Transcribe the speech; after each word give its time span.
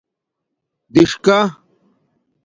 دِݽکہ 0.93 1.39